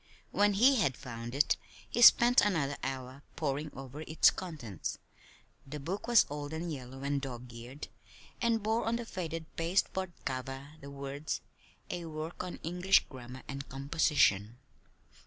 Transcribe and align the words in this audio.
When 0.31 0.53
he 0.53 0.77
had 0.77 0.97
found 0.97 1.35
it 1.35 1.57
he 1.87 2.01
spent 2.01 2.41
another 2.41 2.75
hour 2.81 3.21
poring 3.35 3.69
over 3.75 4.01
its 4.01 4.31
contents. 4.31 4.97
The 5.67 5.79
book 5.79 6.07
was 6.07 6.25
old 6.27 6.53
and 6.53 6.73
yellow 6.73 7.03
and 7.03 7.21
dog 7.21 7.53
eared, 7.53 7.87
and 8.41 8.63
bore 8.63 8.85
on 8.85 8.95
the 8.95 9.05
faded 9.05 9.45
pasteboard 9.57 10.13
cover 10.25 10.69
the 10.81 10.89
words: 10.89 11.41
"A 11.91 12.05
work 12.05 12.43
on 12.43 12.55
English 12.63 13.05
Grammar 13.09 13.43
and 13.47 13.69
Composition." 13.69 14.57